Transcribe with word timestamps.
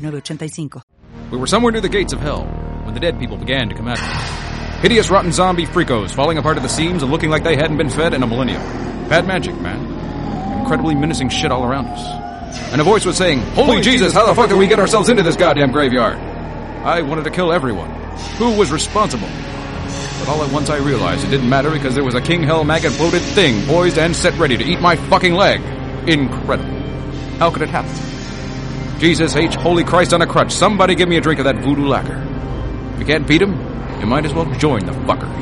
906985. 0.00 0.82
We 1.30 1.38
were 1.38 1.46
somewhere 1.46 1.72
near 1.72 1.80
the 1.80 1.88
gates 1.88 2.12
of 2.12 2.20
hell 2.20 2.44
when 2.84 2.94
the 2.94 3.00
dead 3.00 3.18
people 3.18 3.36
began 3.36 3.68
to 3.68 3.74
come 3.74 3.88
out. 3.88 3.98
Hideous 4.80 5.10
rotten 5.10 5.30
zombie 5.32 5.66
freakos 5.66 6.10
falling 6.10 6.38
apart 6.38 6.56
at 6.56 6.62
the 6.62 6.68
seams 6.68 7.02
and 7.02 7.12
looking 7.12 7.30
like 7.30 7.44
they 7.44 7.56
hadn't 7.56 7.76
been 7.76 7.90
fed 7.90 8.14
in 8.14 8.22
a 8.22 8.26
millennium. 8.26 8.62
Bad 9.08 9.26
magic, 9.26 9.54
man. 9.60 10.60
Incredibly 10.60 10.94
menacing 10.94 11.28
shit 11.28 11.52
all 11.52 11.64
around 11.64 11.86
us. 11.86 12.72
And 12.72 12.80
a 12.80 12.84
voice 12.84 13.04
was 13.04 13.16
saying, 13.16 13.40
Holy, 13.54 13.80
Jesus, 13.80 14.12
how 14.12 14.26
the 14.26 14.34
fuck 14.34 14.48
did 14.48 14.58
we 14.58 14.66
get 14.66 14.78
ourselves 14.78 15.08
into 15.08 15.22
this 15.22 15.36
goddamn 15.36 15.70
graveyard? 15.70 16.16
I 16.16 17.02
wanted 17.02 17.24
to 17.24 17.30
kill 17.30 17.52
everyone. 17.52 17.90
Who 18.38 18.56
was 18.56 18.72
responsible? 18.72 19.28
But 20.20 20.28
all 20.28 20.42
at 20.42 20.52
once 20.52 20.70
I 20.70 20.78
realized 20.78 21.24
it 21.26 21.30
didn't 21.30 21.48
matter 21.48 21.70
because 21.70 21.94
there 21.94 22.04
was 22.04 22.14
a 22.14 22.20
king 22.20 22.42
hell 22.42 22.64
maggot 22.64 22.96
bloated 22.96 23.22
thing 23.22 23.66
poised 23.66 23.98
and 23.98 24.14
set 24.14 24.38
ready 24.38 24.56
to 24.56 24.64
eat 24.64 24.80
my 24.80 24.96
fucking 24.96 25.34
leg. 25.34 25.60
Incredible. 26.08 26.70
How 27.38 27.50
could 27.50 27.62
it 27.62 27.68
happen? 27.68 27.90
Jesus 29.00 29.34
H. 29.34 29.54
Holy 29.54 29.82
Christ 29.82 30.12
on 30.12 30.20
a 30.20 30.26
crutch. 30.26 30.52
Somebody 30.52 30.94
give 30.94 31.08
me 31.08 31.16
a 31.16 31.22
drink 31.22 31.40
of 31.40 31.44
that 31.46 31.56
voodoo 31.56 31.86
lacquer. 31.86 32.22
If 32.92 33.00
you 33.00 33.06
can't 33.06 33.26
beat 33.26 33.40
him, 33.40 33.52
you 33.98 34.04
might 34.04 34.26
as 34.26 34.34
well 34.34 34.44
join 34.56 34.84
the 34.84 34.92
fuckers. 34.92 35.40